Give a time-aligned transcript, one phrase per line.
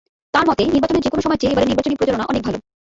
[0.33, 2.57] তাঁর মতে, আগের যেকোনো সময়ের চেয়ে এবারের নির্বাচনী প্রচারণা অনেক ভালো।